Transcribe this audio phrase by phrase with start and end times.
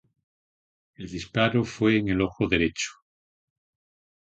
[0.95, 2.89] El disparo fue en el ojo derecho.